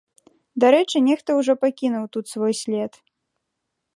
[0.63, 2.91] Дарэчы, нехта ўжо пакінуў тут свой след.